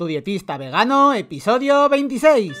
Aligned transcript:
Tu 0.00 0.06
dietista 0.06 0.56
vegano, 0.56 1.12
episodio 1.12 1.86
26. 1.90 2.56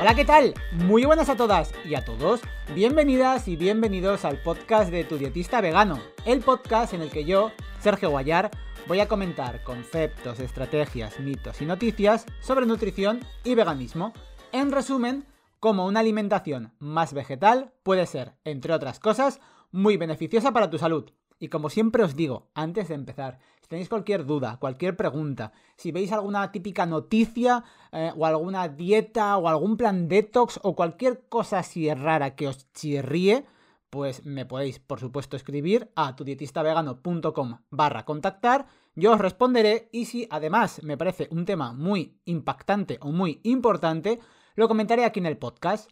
Hola, 0.00 0.14
¿qué 0.14 0.24
tal? 0.24 0.54
Muy 0.70 1.04
buenas 1.04 1.28
a 1.28 1.36
todas 1.36 1.72
y 1.84 1.96
a 1.96 2.04
todos. 2.04 2.42
Bienvenidas 2.76 3.48
y 3.48 3.56
bienvenidos 3.56 4.24
al 4.24 4.40
podcast 4.40 4.92
de 4.92 5.02
Tu 5.02 5.18
Dietista 5.18 5.60
Vegano, 5.60 5.98
el 6.26 6.42
podcast 6.42 6.94
en 6.94 7.02
el 7.02 7.10
que 7.10 7.24
yo, 7.24 7.50
Sergio 7.82 8.10
Guayar, 8.10 8.52
voy 8.86 9.00
a 9.00 9.08
comentar 9.08 9.64
conceptos, 9.64 10.38
estrategias, 10.38 11.18
mitos 11.18 11.60
y 11.62 11.66
noticias 11.66 12.26
sobre 12.40 12.64
nutrición 12.64 13.18
y 13.42 13.56
veganismo. 13.56 14.12
En 14.52 14.70
resumen, 14.70 15.26
cómo 15.58 15.84
una 15.86 15.98
alimentación 15.98 16.72
más 16.78 17.12
vegetal 17.12 17.72
puede 17.82 18.06
ser, 18.06 18.34
entre 18.44 18.72
otras 18.72 19.00
cosas, 19.00 19.40
muy 19.72 19.96
beneficiosa 19.96 20.52
para 20.52 20.70
tu 20.70 20.78
salud. 20.78 21.10
Y 21.40 21.48
como 21.48 21.70
siempre 21.70 22.04
os 22.04 22.14
digo, 22.14 22.52
antes 22.54 22.86
de 22.86 22.94
empezar, 22.94 23.40
si 23.62 23.68
tenéis 23.68 23.88
cualquier 23.88 24.26
duda, 24.26 24.58
cualquier 24.60 24.96
pregunta, 24.96 25.50
si 25.76 25.90
veis 25.90 26.12
alguna 26.12 26.52
típica 26.52 26.86
noticia 26.86 27.64
eh, 27.90 28.12
o 28.16 28.26
alguna 28.26 28.68
dieta 28.68 29.36
o 29.38 29.48
algún 29.48 29.76
plan 29.76 30.06
detox 30.06 30.60
o 30.62 30.76
cualquier 30.76 31.24
cosa 31.28 31.58
así 31.58 31.92
rara 31.92 32.36
que 32.36 32.46
os 32.46 32.72
chirríe, 32.74 33.44
pues 33.92 34.24
me 34.24 34.46
podéis, 34.46 34.78
por 34.78 35.00
supuesto, 35.00 35.36
escribir 35.36 35.92
a 35.96 36.16
tudietistavegano.com 36.16 37.58
barra 37.68 38.06
contactar, 38.06 38.66
yo 38.94 39.12
os 39.12 39.20
responderé 39.20 39.90
y 39.92 40.06
si 40.06 40.26
además 40.30 40.82
me 40.82 40.96
parece 40.96 41.28
un 41.30 41.44
tema 41.44 41.74
muy 41.74 42.18
impactante 42.24 42.96
o 43.02 43.12
muy 43.12 43.42
importante, 43.42 44.18
lo 44.54 44.66
comentaré 44.66 45.04
aquí 45.04 45.20
en 45.20 45.26
el 45.26 45.36
podcast. 45.36 45.90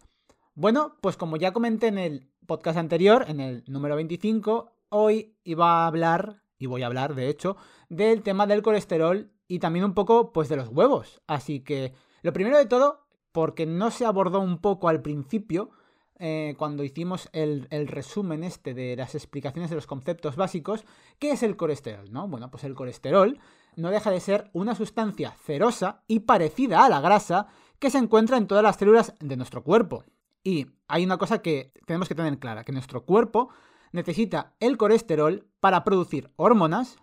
Bueno, 0.55 0.97
pues 1.03 1.19
como 1.19 1.37
ya 1.37 1.53
comenté 1.53 1.89
en 1.89 1.99
el 1.99 2.31
podcast 2.47 2.79
anterior, 2.79 3.27
en 3.29 3.39
el 3.39 3.65
número 3.67 3.97
25, 3.97 4.73
hoy 4.89 5.37
iba 5.45 5.83
a 5.83 5.87
hablar, 5.87 6.43
y 6.57 6.65
voy 6.65 6.83
a 6.83 6.87
hablar 6.87 7.15
de 7.15 7.29
hecho, 7.29 7.59
del 7.91 8.23
tema 8.23 8.47
del 8.47 8.63
colesterol 8.63 9.31
y 9.47 9.59
también 9.59 9.85
un 9.85 9.93
poco 9.93 10.33
pues 10.33 10.49
de 10.49 10.57
los 10.57 10.69
huevos. 10.69 11.21
Así 11.27 11.61
que 11.61 11.93
lo 12.23 12.33
primero 12.33 12.57
de 12.57 12.65
todo, 12.65 13.07
porque 13.31 13.67
no 13.67 13.91
se 13.91 14.07
abordó 14.07 14.41
un 14.41 14.63
poco 14.63 14.89
al 14.89 15.03
principio, 15.03 15.73
eh, 16.21 16.55
cuando 16.59 16.85
hicimos 16.85 17.29
el, 17.33 17.67
el, 17.71 17.89
resumen 17.89 18.45
este 18.45 18.75
de 18.75 18.95
las 18.95 19.15
explicaciones 19.15 19.71
de 19.71 19.77
los 19.77 19.87
conceptos 19.87 20.37
básicos, 20.37 20.85
¿qué 21.19 21.33
es 21.33 21.43
el 21.43 21.57
colesterol? 21.57 22.13
¿no? 22.13 22.29
Bueno, 22.29 22.51
pues 22.51 22.65
el 22.65 22.75
colesterol 22.75 23.39
no 23.77 23.91
deja 23.91 24.11
de 24.11 24.21
ser 24.21 24.51
una 24.53 24.75
sustancia 24.75 25.33
cerosa 25.45 26.03
y 26.07 26.21
parecida 26.21 26.85
a 26.85 26.89
la 26.89 27.01
grasa 27.01 27.47
que 27.79 27.91
se 27.91 27.99
encuentra 27.99 28.37
en 28.37 28.47
todas 28.47 28.63
las 28.63 28.77
células 28.77 29.15
de 29.19 29.37
nuestro 29.37 29.65
cuerpo. 29.65 30.05
Y 30.45 30.67
hay 30.89 31.05
una 31.05 31.19
cosa 31.19 31.43
que 31.43 31.73
tenemos 31.87 32.09
que 32.09 32.15
tener 32.15 32.39
clara, 32.39 32.65
que 32.65 32.73
nuestro 32.73 33.05
cuerpo 33.05 33.51
necesita 33.93 34.55
el 34.61 34.77
colesterol 34.77 35.49
para 35.61 35.85
producir 35.85 36.31
hormonas, 36.37 36.97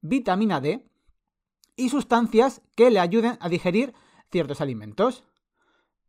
vitamina 0.00 0.60
D 0.60 0.86
y 1.76 1.88
sustancias 1.88 2.62
que 2.76 2.90
le 2.90 3.00
ayuden 3.00 3.38
a 3.40 3.48
digerir 3.48 3.94
ciertos 4.30 4.60
alimentos. 4.60 5.24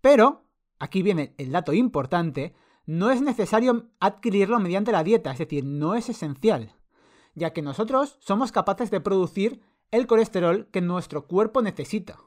Pero, 0.01 0.42
aquí 0.83 1.01
viene 1.01 1.33
el 1.37 1.51
dato 1.51 1.71
importante, 1.71 2.53
no 2.85 3.09
es 3.09 3.21
necesario 3.21 3.89
adquirirlo 4.01 4.59
mediante 4.59 4.91
la 4.91 5.03
dieta, 5.03 5.31
es 5.31 5.39
decir, 5.39 5.63
no 5.63 5.95
es 5.95 6.09
esencial, 6.09 6.75
ya 7.35 7.53
que 7.53 7.61
nosotros 7.61 8.17
somos 8.19 8.51
capaces 8.51 8.91
de 8.91 8.99
producir 8.99 9.61
el 9.91 10.07
colesterol 10.07 10.67
que 10.71 10.81
nuestro 10.81 11.25
cuerpo 11.25 11.61
necesita. 11.61 12.19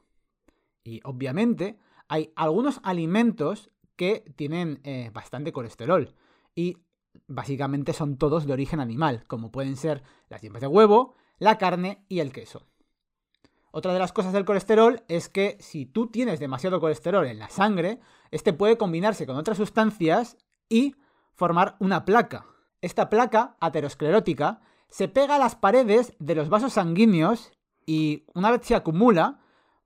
Y 0.82 1.02
obviamente 1.04 1.78
hay 2.08 2.32
algunos 2.34 2.80
alimentos 2.82 3.70
que 3.94 4.24
tienen 4.36 4.80
eh, 4.84 5.10
bastante 5.12 5.52
colesterol 5.52 6.14
y 6.54 6.78
básicamente 7.26 7.92
son 7.92 8.16
todos 8.16 8.46
de 8.46 8.54
origen 8.54 8.80
animal, 8.80 9.24
como 9.26 9.52
pueden 9.52 9.76
ser 9.76 10.02
las 10.30 10.40
yemas 10.40 10.62
de 10.62 10.66
huevo, 10.66 11.14
la 11.38 11.58
carne 11.58 12.06
y 12.08 12.20
el 12.20 12.32
queso. 12.32 12.66
Otra 13.76 13.92
de 13.92 13.98
las 13.98 14.14
cosas 14.14 14.32
del 14.32 14.46
colesterol 14.46 15.02
es 15.06 15.28
que 15.28 15.58
si 15.60 15.84
tú 15.84 16.06
tienes 16.06 16.40
demasiado 16.40 16.80
colesterol 16.80 17.26
en 17.26 17.38
la 17.38 17.50
sangre, 17.50 18.00
este 18.30 18.54
puede 18.54 18.78
combinarse 18.78 19.26
con 19.26 19.36
otras 19.36 19.58
sustancias 19.58 20.38
y 20.70 20.96
formar 21.34 21.76
una 21.78 22.06
placa. 22.06 22.46
Esta 22.80 23.10
placa 23.10 23.58
aterosclerótica 23.60 24.62
se 24.88 25.08
pega 25.08 25.36
a 25.36 25.38
las 25.38 25.56
paredes 25.56 26.14
de 26.18 26.34
los 26.34 26.48
vasos 26.48 26.72
sanguíneos 26.72 27.52
y 27.84 28.24
una 28.32 28.50
vez 28.50 28.62
se 28.64 28.74
acumula, 28.74 29.40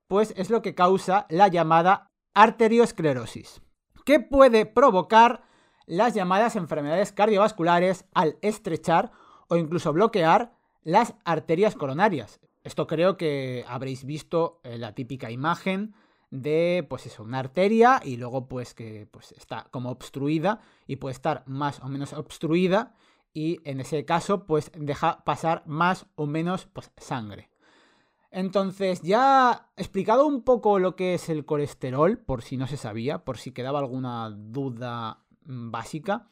pues 0.07 0.33
es 0.37 0.49
lo 0.49 0.61
que 0.61 0.73
causa 0.73 1.25
la 1.27 1.49
llamada 1.49 2.07
arteriosclerosis, 2.33 3.61
que 4.05 4.21
puede 4.21 4.65
provocar 4.65 5.43
las 5.85 6.13
llamadas 6.13 6.55
enfermedades 6.55 7.11
cardiovasculares 7.11 8.05
al 8.13 8.37
estrechar 8.41 9.11
o 9.49 9.57
incluso 9.57 9.91
bloquear 9.91 10.53
las 10.81 11.13
arterias 11.25 11.75
coronarias. 11.75 12.39
Esto 12.63 12.87
creo 12.87 13.17
que 13.17 13.65
habréis 13.67 14.05
visto 14.05 14.59
eh, 14.63 14.77
la 14.77 14.93
típica 14.93 15.31
imagen 15.31 15.93
de, 16.29 16.85
pues 16.89 17.05
eso, 17.05 17.23
una 17.23 17.39
arteria 17.39 18.01
y 18.03 18.17
luego 18.17 18.47
pues 18.47 18.73
que 18.73 19.07
pues 19.11 19.33
está 19.33 19.67
como 19.71 19.89
obstruida 19.89 20.61
y 20.87 20.97
puede 20.97 21.13
estar 21.13 21.43
más 21.47 21.79
o 21.81 21.87
menos 21.87 22.13
obstruida 22.13 22.95
y 23.33 23.59
en 23.63 23.79
ese 23.79 24.05
caso 24.05 24.45
pues 24.45 24.71
deja 24.75 25.23
pasar 25.25 25.63
más 25.65 26.05
o 26.15 26.25
menos 26.25 26.67
pues 26.71 26.91
sangre. 26.97 27.49
Entonces, 28.33 29.01
ya 29.01 29.67
he 29.75 29.81
explicado 29.81 30.25
un 30.25 30.43
poco 30.43 30.79
lo 30.79 30.95
que 30.95 31.15
es 31.15 31.27
el 31.27 31.43
colesterol, 31.43 32.17
por 32.17 32.43
si 32.43 32.55
no 32.55 32.65
se 32.65 32.77
sabía, 32.77 33.25
por 33.25 33.37
si 33.37 33.51
quedaba 33.51 33.79
alguna 33.79 34.29
duda 34.29 35.21
Mm, 35.45 35.71
básica, 35.71 36.27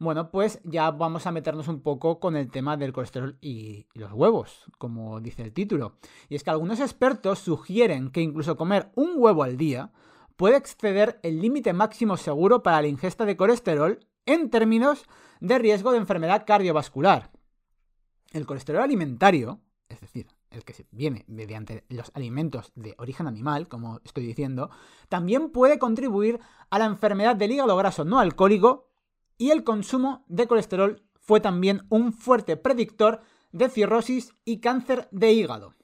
bueno, 0.00 0.30
pues 0.30 0.60
ya 0.64 0.90
vamos 0.90 1.26
a 1.26 1.30
meternos 1.30 1.68
un 1.68 1.82
poco 1.82 2.20
con 2.20 2.34
el 2.34 2.50
tema 2.50 2.78
del 2.78 2.94
colesterol 2.94 3.36
y, 3.42 3.86
los 3.92 4.10
huevos, 4.12 4.64
como 4.78 5.20
dice 5.20 5.42
el 5.42 5.52
título. 5.52 5.98
Y 6.30 6.36
es 6.36 6.42
que 6.42 6.48
algunos 6.48 6.80
expertos 6.80 7.40
sugieren 7.40 8.10
que 8.10 8.22
incluso 8.22 8.56
comer 8.56 8.90
un 8.94 9.12
huevo 9.16 9.42
al 9.42 9.58
día 9.58 9.92
puede 10.36 10.56
exceder 10.56 11.20
el 11.22 11.42
límite 11.42 11.74
máximo 11.74 12.16
seguro 12.16 12.62
para 12.62 12.80
la 12.80 12.88
ingesta 12.88 13.26
de 13.26 13.36
colesterol 13.36 14.00
en 14.24 14.48
términos 14.48 15.04
de 15.38 15.58
riesgo 15.58 15.92
de 15.92 15.98
enfermedad 15.98 16.44
cardiovascular. 16.46 17.30
El 18.32 18.46
colesterol 18.46 18.82
alimentario, 18.82 19.60
es 19.90 20.00
decir, 20.00 20.28
el 20.48 20.64
que 20.64 20.86
viene 20.92 21.26
mediante 21.28 21.84
los 21.90 22.10
alimentos 22.14 22.72
de 22.74 22.94
origen 22.96 23.26
animal, 23.26 23.68
como 23.68 24.00
estoy 24.02 24.24
diciendo, 24.24 24.70
también 25.10 25.50
puede 25.50 25.78
contribuir 25.78 26.40
a 26.70 26.78
la 26.78 26.86
enfermedad 26.86 27.36
del 27.36 27.52
hígado 27.52 27.76
graso 27.76 28.06
no 28.06 28.18
alcohólico 28.18 28.89
y 29.40 29.52
el 29.52 29.64
consumo 29.64 30.22
de 30.28 30.46
colesterol 30.46 31.02
fue 31.18 31.40
también 31.40 31.86
un 31.88 32.12
fuerte 32.12 32.58
predictor 32.58 33.22
de 33.52 33.70
cirrosis 33.70 34.34
y 34.44 34.60
cáncer 34.60 35.08
de 35.12 35.32
hígado. 35.32 35.74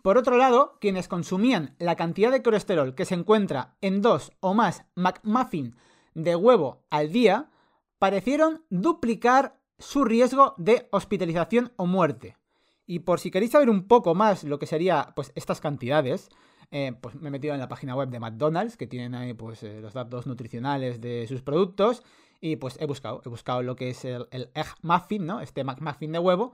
Por 0.00 0.16
otro 0.16 0.38
lado, 0.38 0.78
quienes 0.80 1.08
consumían 1.08 1.76
la 1.78 1.94
cantidad 1.94 2.32
de 2.32 2.42
colesterol 2.42 2.94
que 2.94 3.04
se 3.04 3.14
encuentra 3.14 3.76
en 3.82 4.00
dos 4.00 4.32
o 4.40 4.54
más 4.54 4.86
McMuffin 4.94 5.76
de 6.14 6.34
huevo 6.36 6.86
al 6.88 7.12
día, 7.12 7.50
parecieron 7.98 8.64
duplicar 8.70 9.60
su 9.78 10.06
riesgo 10.06 10.54
de 10.56 10.88
hospitalización 10.90 11.70
o 11.76 11.84
muerte. 11.84 12.38
Y 12.86 13.00
por 13.00 13.20
si 13.20 13.30
queréis 13.30 13.52
saber 13.52 13.68
un 13.68 13.88
poco 13.88 14.14
más 14.14 14.42
lo 14.42 14.58
que 14.58 14.66
sería 14.66 15.12
pues 15.14 15.32
estas 15.34 15.60
cantidades, 15.60 16.30
eh, 16.70 16.94
pues 16.98 17.14
me 17.16 17.28
he 17.28 17.30
metido 17.30 17.52
en 17.52 17.60
la 17.60 17.68
página 17.68 17.94
web 17.94 18.08
de 18.08 18.20
McDonald's, 18.20 18.78
que 18.78 18.86
tienen 18.86 19.14
ahí 19.14 19.34
pues 19.34 19.62
eh, 19.64 19.82
los 19.82 19.92
datos 19.92 20.26
nutricionales 20.26 21.02
de 21.02 21.26
sus 21.28 21.42
productos, 21.42 22.02
y 22.42 22.56
pues 22.56 22.76
he 22.80 22.86
buscado, 22.86 23.22
he 23.24 23.28
buscado 23.28 23.62
lo 23.62 23.76
que 23.76 23.88
es 23.88 24.04
el, 24.04 24.26
Egg 24.32 24.66
Muffin, 24.82 25.24
¿no? 25.24 25.40
Este 25.40 25.64
McMuffin 25.64 26.12
de 26.12 26.18
huevo, 26.18 26.52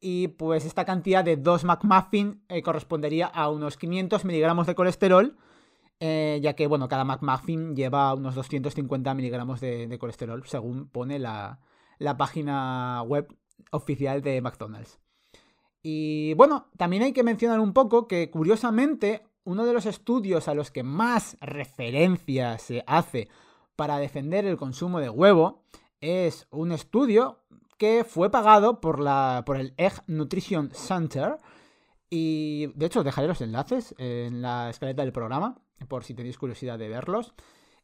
y 0.00 0.28
pues 0.28 0.66
esta 0.66 0.84
cantidad 0.84 1.24
de 1.24 1.36
dos 1.36 1.64
McMuffin 1.64 2.42
eh, 2.48 2.60
correspondería 2.60 3.26
a 3.26 3.48
unos 3.48 3.76
500 3.76 4.24
miligramos 4.24 4.66
de 4.66 4.74
colesterol, 4.74 5.36
ya 6.00 6.54
que, 6.54 6.66
bueno, 6.66 6.88
cada 6.88 7.04
McMuffin 7.04 7.74
lleva 7.74 8.14
unos 8.14 8.34
250 8.34 9.14
miligramos 9.14 9.60
de, 9.60 9.96
colesterol, 9.98 10.44
según 10.46 10.88
pone 10.88 11.18
la, 11.18 11.60
la 11.98 12.16
página 12.16 13.02
web 13.02 13.26
oficial 13.70 14.22
de 14.22 14.40
McDonald's. 14.40 14.98
Y 15.82 16.34
bueno, 16.34 16.68
también 16.76 17.02
hay 17.02 17.12
que 17.12 17.22
mencionar 17.22 17.60
un 17.60 17.72
poco 17.72 18.08
que 18.08 18.30
curiosamente 18.30 19.22
uno 19.44 19.64
de 19.64 19.72
los 19.72 19.86
estudios 19.86 20.48
a 20.48 20.54
los 20.54 20.70
que 20.70 20.82
más 20.82 21.36
referencia 21.40 22.58
se 22.58 22.84
hace 22.86 23.28
para 23.78 23.98
defender 23.98 24.44
el 24.44 24.56
consumo 24.56 24.98
de 24.98 25.08
huevo 25.08 25.62
es 26.00 26.48
un 26.50 26.72
estudio 26.72 27.38
que 27.78 28.02
fue 28.02 28.28
pagado 28.28 28.80
por, 28.80 28.98
la, 28.98 29.44
por 29.46 29.56
el 29.56 29.72
Egg 29.76 30.02
Nutrition 30.08 30.72
Center. 30.72 31.38
Y 32.10 32.72
de 32.74 32.86
hecho, 32.86 33.04
dejaré 33.04 33.28
los 33.28 33.40
enlaces 33.40 33.94
en 33.98 34.42
la 34.42 34.68
escaleta 34.68 35.02
del 35.02 35.12
programa, 35.12 35.60
por 35.86 36.02
si 36.02 36.12
tenéis 36.12 36.38
curiosidad 36.38 36.76
de 36.76 36.88
verlos. 36.88 37.34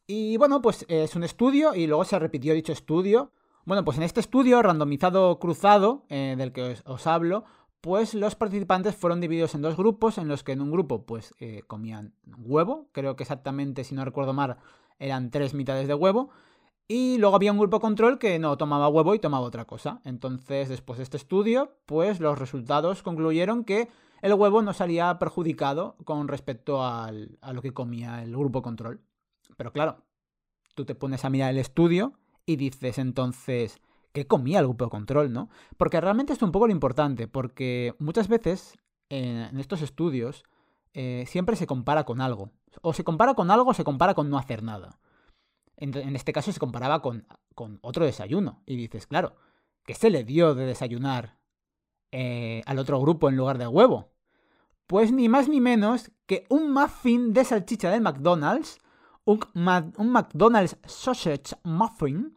Y 0.05 0.37
bueno, 0.37 0.61
pues 0.61 0.85
es 0.89 1.15
un 1.15 1.23
estudio 1.23 1.77
y 1.77 1.87
luego 1.87 2.05
se 2.05 2.19
repitió 2.19 2.55
dicho 2.55 2.73
estudio. 2.73 3.31
Bueno, 3.65 3.85
pues 3.85 3.97
en 3.97 4.03
este 4.03 4.19
estudio 4.19 4.63
randomizado 4.63 5.39
cruzado, 5.39 6.07
eh, 6.09 6.35
del 6.37 6.51
que 6.51 6.77
os 6.87 7.07
hablo, 7.07 7.45
pues 7.81 8.15
los 8.15 8.35
participantes 8.35 8.97
fueron 8.97 9.21
divididos 9.21 9.55
en 9.55 9.63
dos 9.63 9.77
grupos, 9.77 10.19
en 10.19 10.27
los 10.27 10.43
que 10.43 10.53
en 10.53 10.61
un 10.61 10.73
grupo 10.73 11.07
pues 11.07 11.35
eh, 11.39 11.63
comían 11.69 12.15
huevo, 12.39 12.89
creo 12.91 13.15
que 13.15 13.23
exactamente, 13.23 13.85
si 13.85 13.95
no 13.95 14.05
recuerdo 14.05 14.33
mal, 14.33 14.57
eran 14.99 15.31
tres 15.31 15.55
mitades 15.55 15.89
de 15.89 15.95
huevo, 15.95 16.31
y 16.87 17.17
luego 17.19 17.37
había 17.37 17.53
un 17.53 17.59
grupo 17.59 17.81
control 17.81 18.19
que 18.19 18.39
no 18.39 18.59
tomaba 18.59 18.89
huevo 18.89 19.15
y 19.15 19.19
tomaba 19.19 19.47
otra 19.47 19.65
cosa. 19.65 20.01
Entonces, 20.05 20.69
después 20.69 20.99
de 20.99 21.05
este 21.05 21.17
estudio, 21.17 21.77
pues 21.87 22.21
los 22.21 22.39
resultados 22.39 23.03
concluyeron 23.03 23.65
que 23.65 23.89
el 24.21 24.35
huevo 24.35 24.61
no 24.61 24.75
salía 24.75 25.19
perjudicado 25.19 25.97
con 26.05 26.29
respecto 26.29 26.85
a 26.85 27.11
lo 27.11 27.63
que 27.63 27.73
comía 27.73 28.23
el 28.23 28.33
grupo 28.33 28.61
control. 28.61 29.01
Pero 29.57 29.73
claro, 29.73 30.05
tú 30.75 30.85
te 30.85 30.95
pones 30.95 31.25
a 31.25 31.31
mirar 31.31 31.51
el 31.51 31.59
estudio 31.59 32.13
y 32.47 32.57
dices 32.57 32.99
entonces, 32.99 33.81
qué 34.13 34.27
comía 34.27 34.61
el 34.61 34.67
grupo 34.67 34.91
control, 34.91 35.33
¿no? 35.33 35.49
Porque 35.77 36.01
realmente 36.01 36.33
esto 36.33 36.45
es 36.45 36.49
un 36.49 36.53
poco 36.53 36.67
lo 36.67 36.73
importante, 36.73 37.29
porque 37.29 37.95
muchas 37.99 38.29
veces 38.29 38.77
en, 39.09 39.59
estos 39.59 39.83
estudios 39.83 40.45
eh, 40.93 41.25
siempre 41.27 41.57
se 41.57 41.67
compara 41.67 42.05
con 42.05 42.21
algo. 42.21 42.51
O 42.83 42.93
se 42.93 43.05
compara 43.05 43.35
con 43.35 43.51
algo 43.51 43.71
o 43.71 43.75
se 43.75 43.85
compara 43.85 44.15
con 44.15 44.31
no 44.31 44.39
hacer 44.39 44.63
nada. 44.63 44.99
En, 45.77 46.15
este 46.15 46.33
caso 46.33 46.53
se 46.53 46.61
comparaba 46.61 47.03
con, 47.03 47.27
otro 47.83 48.05
desayuno. 48.05 48.63
Y 48.67 48.77
dices, 48.77 49.07
claro, 49.07 49.37
¿qué 49.85 49.95
se 49.95 50.11
le 50.11 50.25
dio 50.25 50.55
de 50.55 50.67
desayunar 50.67 51.39
eh, 52.13 52.63
al 52.67 52.79
otro 52.79 53.01
grupo 53.01 53.29
en 53.29 53.37
lugar 53.37 53.59
de 53.59 53.67
huevo? 53.67 54.13
Pues 54.87 55.13
ni 55.13 55.29
más 55.29 55.49
ni 55.49 55.61
menos 55.61 56.11
que 56.27 56.47
un 56.49 56.73
muffin 56.73 57.33
de 57.33 57.45
salchicha 57.45 57.91
del 57.91 58.03
McDonald's, 58.03 58.79
un, 59.25 59.41
un 59.55 60.11
McDonald's 60.11 60.77
Sausage 60.87 61.57
Muffin, 61.65 62.37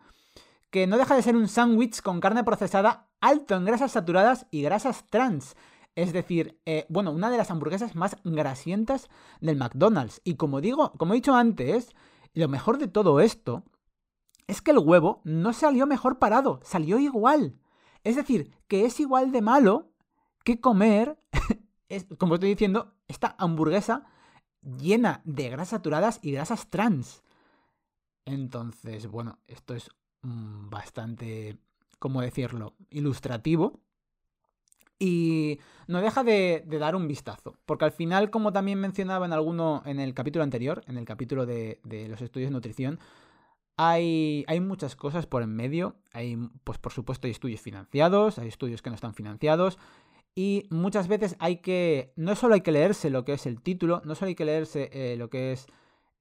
que 0.70 0.88
no 0.88 0.98
deja 0.98 1.16
de 1.16 1.22
ser 1.22 1.36
un 1.36 1.48
sándwich 1.48 2.02
con 2.02 2.20
carne 2.20 2.44
procesada 2.44 3.08
alto 3.20 3.56
en 3.56 3.66
grasas 3.66 3.92
saturadas 3.92 4.48
y 4.52 4.62
grasas 4.62 5.06
trans. 5.10 5.56
Es 5.98 6.14
decir, 6.14 6.60
eh, 6.66 6.86
bueno, 6.90 7.12
una 7.12 7.30
de 7.30 7.38
las 7.38 7.52
hamburguesas 7.52 7.96
más 7.96 8.16
grasientas 8.24 9.10
del 9.42 9.58
McDonald's. 9.58 10.22
Y 10.24 10.36
como 10.36 10.62
digo, 10.62 10.94
como 10.94 11.14
he 11.14 11.18
dicho 11.18 11.36
antes, 11.36 11.96
lo 12.34 12.48
mejor 12.48 12.78
de 12.78 12.88
todo 12.88 13.20
esto 13.20 13.64
es 14.48 14.62
que 14.62 14.72
el 14.72 14.78
huevo 14.78 15.22
no 15.26 15.52
salió 15.54 15.86
mejor 15.88 16.20
parado, 16.20 16.60
salió 16.64 17.00
igual. 17.00 17.60
Es 18.04 18.16
decir, 18.16 18.54
que 18.68 18.86
es 18.86 19.00
igual 19.00 19.32
de 19.32 19.42
malo 19.42 19.92
que 20.46 20.62
comer, 20.62 21.20
como 22.18 22.36
estoy 22.36 22.50
diciendo, 22.50 22.94
esta 23.08 23.36
hamburguesa 23.38 24.06
llena 24.62 25.22
de 25.26 25.50
grasas 25.50 25.70
saturadas 25.70 26.20
y 26.22 26.32
grasas 26.32 26.70
trans. 26.70 27.24
Entonces, 28.26 29.08
bueno, 29.08 29.40
esto 29.48 29.74
es 29.74 29.90
Mm, 30.28 30.70
bastante, 30.70 31.58
¿cómo 32.00 32.22
decirlo?, 32.22 32.76
ilustrativo. 32.90 33.80
Y 35.00 35.60
no 35.88 36.02
deja 36.02 36.24
de, 36.24 36.64
dar 36.80 36.96
un 36.96 37.08
vistazo. 37.08 37.56
Porque 37.66 37.86
al 37.86 37.92
final, 37.92 38.30
como 38.30 38.52
también 38.52 38.80
mencionaba 38.80 39.26
en 39.26 39.34
alguno, 39.34 39.84
en 39.86 40.00
el 40.00 40.14
capítulo 40.14 40.44
anterior, 40.44 40.84
en 40.88 40.98
el 40.98 41.06
capítulo 41.06 41.46
de, 41.46 41.80
los 42.10 42.22
estudios 42.22 42.50
de 42.50 42.54
nutrición, 42.54 43.00
hay, 43.78 44.44
hay, 44.48 44.60
muchas 44.60 44.96
cosas 44.96 45.28
por 45.28 45.44
en 45.44 45.56
medio. 45.56 45.96
Hay, 46.14 46.38
pues 46.64 46.80
por 46.80 46.92
supuesto, 46.94 47.28
hay 47.28 47.32
estudios 47.32 47.62
financiados, 47.62 48.40
hay 48.40 48.48
estudios 48.48 48.82
que 48.82 48.90
no 48.90 48.96
están 48.96 49.14
financiados. 49.14 49.78
Y 50.34 50.68
muchas 50.70 51.08
veces 51.08 51.36
hay 51.40 51.58
que. 51.58 52.14
No 52.16 52.36
solo 52.36 52.56
hay 52.56 52.62
que 52.62 52.72
leerse 52.72 53.10
lo 53.10 53.26
que 53.26 53.34
es 53.34 53.46
el 53.46 53.62
título, 53.62 54.02
no 54.06 54.16
solo 54.16 54.30
hay 54.30 54.36
que 54.36 54.46
leerse 54.46 54.90
eh, 54.94 55.16
lo 55.18 55.30
que 55.30 55.52
es 55.52 55.68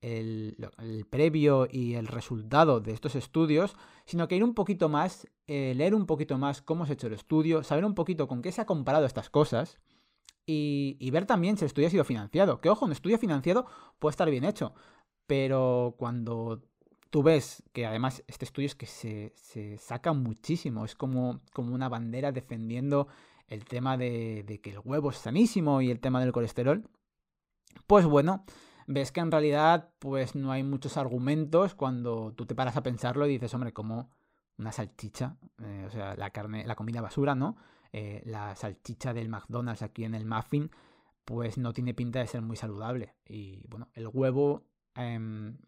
el, 0.07 1.07
previo 1.11 1.67
y 1.71 1.95
el 1.95 2.07
resultado 2.07 2.81
de 2.81 2.93
estos 2.93 3.17
estudios, 3.17 3.77
sino 4.05 4.29
que 4.29 4.37
ir 4.37 4.45
un 4.45 4.55
poquito 4.55 4.89
más, 4.89 5.27
eh, 5.49 5.75
leer 5.75 5.95
un 5.95 6.07
poquito 6.07 6.39
más 6.39 6.63
cómo 6.63 6.87
se 6.87 6.93
ha 6.93 6.95
hecho 6.95 7.09
el 7.09 7.15
estudio, 7.15 7.65
saber 7.65 7.85
un 7.85 7.95
poquito 7.95 8.29
con 8.29 8.41
qué 8.41 8.53
se 8.53 8.61
ha 8.61 8.67
comparado 8.67 9.05
estas 9.05 9.31
cosas 9.31 9.79
y, 10.47 11.11
ver 11.11 11.27
también 11.27 11.57
si 11.57 11.65
el 11.65 11.67
estudio 11.67 11.89
ha 11.89 11.91
sido 11.91 12.05
financiado. 12.05 12.61
Que 12.61 12.69
ojo, 12.69 12.85
un 12.85 12.93
estudio 12.93 13.19
financiado 13.19 13.67
puede 13.99 14.13
estar 14.13 14.31
bien 14.31 14.45
hecho, 14.45 14.75
pero 15.27 15.97
cuando 15.99 16.63
tú 17.11 17.25
ves 17.25 17.65
que 17.73 17.85
además 17.85 18.23
este 18.29 18.45
estudio 18.45 18.67
es 18.67 18.77
que 18.77 18.87
se, 18.87 19.33
se 19.35 19.77
saca 19.79 20.13
muchísimo, 20.13 20.85
es 20.85 20.95
como, 20.95 21.41
como 21.53 21.75
una 21.75 21.89
bandera 21.89 22.31
defendiendo 22.31 23.09
el 23.49 23.65
tema 23.65 23.97
de 23.97 24.61
que 24.63 24.71
el 24.71 24.79
huevo 24.85 25.11
es 25.11 25.17
sanísimo 25.17 25.81
y 25.81 25.91
el 25.91 25.99
tema 25.99 26.21
del 26.21 26.33
colesterol, 26.33 26.89
pues 27.87 28.07
bueno, 28.07 28.45
ves 28.87 29.13
que 29.13 29.21
en 29.21 29.31
realidad 29.31 29.91
pues 29.99 30.35
no 30.35 30.53
hay 30.53 30.63
muchos 30.63 30.97
argumentos 30.97 31.75
cuando 31.75 32.33
tú 32.33 32.47
te 32.47 32.55
paras 32.55 32.77
a 32.77 32.83
pensarlo 32.83 33.27
y 33.27 33.33
dices, 33.33 33.53
hombre, 33.55 33.73
como 33.73 34.11
una 34.59 34.73
salchicha, 34.73 35.37
eh, 35.63 35.85
o 35.87 35.91
sea, 35.91 36.15
la 36.17 36.31
carne, 36.31 36.67
la 36.67 36.77
comida 36.77 37.01
basura, 37.01 37.35
¿no? 37.35 37.57
Eh, 37.93 38.23
la 38.25 38.55
salchicha 38.57 39.13
del 39.13 39.29
McDonald's 39.29 39.83
aquí 39.83 40.05
en 40.05 40.15
el 40.15 40.25
muffin, 40.25 40.71
pues 41.25 41.59
no 41.59 41.73
tiene 41.73 41.95
pinta 41.95 42.21
de 42.21 42.27
ser 42.27 42.43
muy 42.43 42.57
saludable. 42.57 43.15
Y 43.27 43.67
bueno, 43.69 43.89
el 43.95 44.09
huevo, 44.09 44.65
em, 44.95 45.59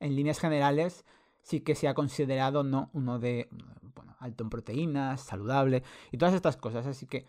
en 0.00 0.16
líneas 0.16 0.38
generales, 0.38 1.04
sí 1.42 1.60
que 1.60 1.74
se 1.74 1.88
ha 1.88 1.94
considerado, 1.94 2.64
¿no? 2.64 2.90
Uno 2.92 3.18
de, 3.18 3.48
bueno, 3.94 4.16
alto 4.18 4.44
en 4.44 4.50
proteínas, 4.50 5.20
saludable 5.22 5.82
y 6.12 6.18
todas 6.18 6.34
estas 6.34 6.56
cosas. 6.56 6.86
Así 6.86 7.06
que 7.06 7.26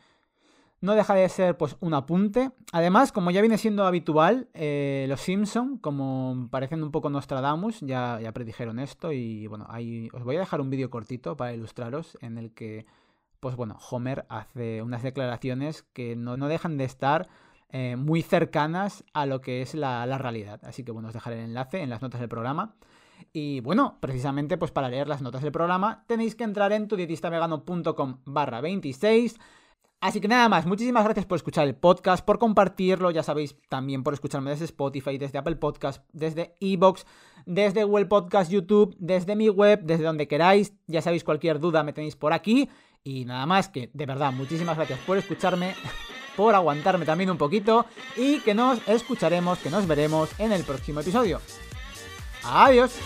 no 0.80 0.94
deja 0.94 1.16
de 1.16 1.28
ser 1.30 1.58
pues 1.58 1.76
un 1.80 1.94
apunte. 1.94 2.52
Además, 2.72 3.12
como 3.12 3.32
ya 3.32 3.42
viene 3.42 3.58
siendo 3.58 3.86
habitual, 3.86 4.50
eh, 4.54 5.06
los 5.10 5.22
Simpson, 5.22 5.78
como 5.78 6.48
parecen 6.52 6.84
un 6.84 6.92
poco 6.92 7.10
Nostradamus, 7.10 7.80
ya, 7.82 8.20
ya 8.22 8.32
predijeron 8.32 8.80
esto 8.80 9.12
y 9.12 9.48
bueno, 9.48 9.66
ahí 9.70 10.10
os 10.14 10.24
voy 10.24 10.36
a 10.36 10.40
dejar 10.40 10.62
un 10.62 10.70
vídeo 10.70 10.90
cortito 10.90 11.36
para 11.36 11.54
ilustraros 11.54 12.18
en 12.22 12.38
el 12.38 12.54
que, 12.54 12.86
pues 13.40 13.56
bueno, 13.56 13.78
Homer 13.90 14.26
hace 14.30 14.82
unas 14.82 15.02
declaraciones 15.02 15.84
que 15.94 16.16
no, 16.16 16.38
dejan 16.48 16.78
de 16.78 16.84
estar 16.84 17.28
eh, 17.70 17.96
muy 17.96 18.22
cercanas 18.22 19.04
a 19.14 19.26
lo 19.26 19.42
que 19.42 19.62
es 19.62 19.74
la, 19.74 20.06
la 20.06 20.20
realidad. 20.20 20.60
Así 20.64 20.84
que 20.84 20.92
bueno, 20.92 21.08
os 21.08 21.14
dejaré 21.14 21.40
el 21.40 21.46
enlace 21.46 21.82
en 21.82 21.90
las 21.90 22.02
notas 22.02 22.20
del 22.20 22.30
programa. 22.30 22.76
Y 23.34 23.62
bueno, 23.62 23.98
precisamente 24.00 24.58
pues 24.58 24.72
para 24.72 24.90
leer 24.90 25.08
las 25.08 25.24
notas 25.24 25.42
del 25.42 25.52
programa 25.52 26.04
tenéis 26.06 26.36
que 26.36 26.44
entrar 26.44 26.72
en 26.72 26.88
tudietistavegano.com 26.88 28.20
barra 28.26 28.62
26 28.62 29.38
Así 30.00 30.22
que 30.22 30.28
nada 30.28 30.48
más, 30.48 30.68
muchísimas 30.68 31.04
gracias 31.04 31.26
por 31.26 31.38
escuchar 31.38 31.68
el 31.68 31.76
podcast, 31.76 32.24
por 32.24 32.38
compartirlo, 32.38 33.10
ya 33.10 33.24
sabéis, 33.24 33.56
también 33.68 34.04
por 34.04 34.14
escucharme 34.14 34.52
desde 34.52 34.66
Spotify, 34.66 35.18
desde 35.18 35.40
Apple 35.40 35.56
Podcast, 35.56 36.04
desde 36.14 36.54
Evox, 36.60 37.08
desde 37.48 37.84
Google 37.84 38.06
Podcast, 38.06 38.52
YouTube, 38.52 38.96
desde 39.00 39.36
mi 39.36 39.50
web, 39.50 39.82
desde 39.84 40.04
donde 40.04 40.28
queráis. 40.28 40.74
Ya 40.86 41.02
sabéis, 41.02 41.24
cualquier 41.24 41.60
duda 41.60 41.82
me 41.82 41.94
tenéis 41.94 42.16
por 42.16 42.32
aquí. 42.32 42.70
Y 43.04 43.26
nada 43.26 43.48
más 43.48 43.70
que, 43.70 43.90
de 43.92 44.06
verdad, 44.06 44.32
muchísimas 44.32 44.78
gracias 44.78 45.00
por 45.00 45.18
escucharme, 45.18 45.74
por 46.36 46.54
aguantarme 46.54 47.06
también 47.06 47.32
un 47.32 47.38
poquito 47.38 47.88
y 48.16 48.40
que 48.42 48.54
nos 48.54 48.88
escucharemos, 48.88 49.58
que 49.60 49.72
nos 49.72 49.88
veremos 49.88 50.30
en 50.40 50.52
el 50.52 50.64
próximo 50.64 51.00
episodio. 51.00 51.42
Adiós. 52.44 53.00